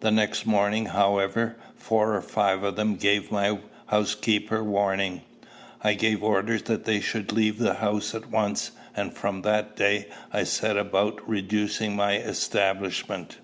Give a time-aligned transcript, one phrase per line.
[0.00, 5.22] The next morning, however, four or five of them gave my housekeeper warning:
[5.82, 10.08] I gave orders that they should leave the house at once, and from that day
[10.30, 13.38] I set about reducing my establishment.